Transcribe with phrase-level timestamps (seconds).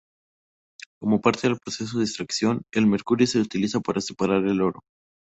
[0.99, 4.79] Como parte del proceso de extracción, el mercurio se utiliza para separar el oro.